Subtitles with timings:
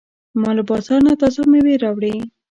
[0.41, 2.13] ما له بازار نه تازه مېوې راوړې.